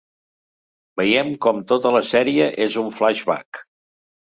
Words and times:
Veiem 1.01 1.29
com 1.47 1.61
tota 1.75 1.95
la 1.99 2.03
sèrie 2.15 2.51
és 2.69 2.83
un 2.87 2.95
flashback. 3.01 3.67